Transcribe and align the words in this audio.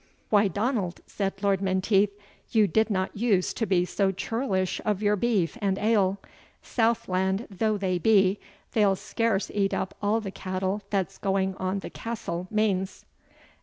"Why, 0.31 0.47
Donald," 0.47 1.01
said 1.05 1.43
Lord 1.43 1.61
Menteith, 1.61 2.09
"you 2.49 2.65
did 2.65 2.89
not 2.89 3.15
use 3.15 3.53
to 3.53 3.67
be 3.67 3.85
so 3.85 4.11
churlish 4.11 4.81
of 4.83 5.03
your 5.03 5.15
beef 5.15 5.59
and 5.61 5.77
ale; 5.77 6.17
southland 6.63 7.45
though 7.51 7.77
they 7.77 7.99
be, 7.99 8.39
they'll 8.71 8.95
scarce 8.95 9.51
eat 9.53 9.75
up 9.75 9.93
all 10.01 10.19
the 10.19 10.31
cattle 10.31 10.81
that's 10.89 11.19
going 11.19 11.53
on 11.57 11.81
the 11.81 11.91
castle 11.91 12.47
mains." 12.49 13.05